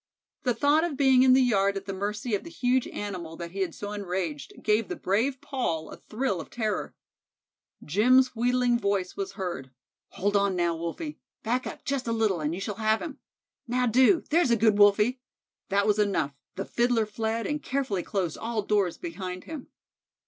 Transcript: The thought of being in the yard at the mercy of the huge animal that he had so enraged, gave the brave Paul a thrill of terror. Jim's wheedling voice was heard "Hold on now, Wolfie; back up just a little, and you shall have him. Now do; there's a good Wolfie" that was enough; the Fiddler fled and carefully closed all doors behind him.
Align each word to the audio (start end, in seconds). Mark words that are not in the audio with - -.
The 0.41 0.55
thought 0.55 0.83
of 0.83 0.97
being 0.97 1.21
in 1.21 1.33
the 1.33 1.43
yard 1.43 1.77
at 1.77 1.85
the 1.85 1.93
mercy 1.93 2.33
of 2.33 2.43
the 2.43 2.49
huge 2.49 2.87
animal 2.87 3.35
that 3.37 3.51
he 3.51 3.59
had 3.59 3.75
so 3.75 3.91
enraged, 3.91 4.53
gave 4.63 4.87
the 4.87 4.95
brave 4.95 5.39
Paul 5.41 5.91
a 5.91 5.95
thrill 5.97 6.41
of 6.41 6.49
terror. 6.49 6.95
Jim's 7.85 8.35
wheedling 8.35 8.79
voice 8.79 9.15
was 9.15 9.33
heard 9.33 9.69
"Hold 10.13 10.35
on 10.35 10.55
now, 10.55 10.75
Wolfie; 10.75 11.19
back 11.43 11.67
up 11.67 11.85
just 11.85 12.07
a 12.07 12.11
little, 12.13 12.39
and 12.41 12.55
you 12.55 12.59
shall 12.59 12.77
have 12.81 12.99
him. 12.99 13.19
Now 13.67 13.85
do; 13.85 14.23
there's 14.31 14.49
a 14.49 14.55
good 14.57 14.79
Wolfie" 14.79 15.21
that 15.69 15.85
was 15.85 15.99
enough; 15.99 16.33
the 16.55 16.65
Fiddler 16.65 17.05
fled 17.05 17.45
and 17.45 17.61
carefully 17.61 18.01
closed 18.01 18.39
all 18.39 18.63
doors 18.63 18.97
behind 18.97 19.43
him. 19.43 19.67